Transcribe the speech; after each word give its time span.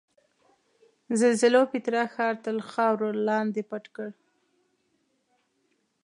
زلزلو 1.19 1.61
پیترا 1.71 2.03
ښار 2.13 2.33
تر 2.45 2.55
خاورو 2.71 3.09
لاندې 3.27 3.61
پټ 3.69 3.83
کړ. 3.95 4.09